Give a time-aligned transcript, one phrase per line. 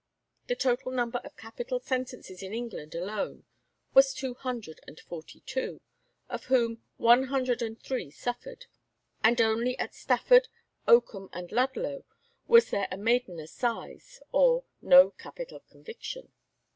[0.47, 3.43] The total number of capital sentences in England alone
[3.93, 5.79] was two hundred and forty two,
[6.27, 8.65] of whom one hundred and three suffered,
[9.23, 10.47] and only at Stafford,
[10.87, 12.03] Oakham, and Ludlow
[12.47, 16.31] was there a "maiden assize," or no capital conviction.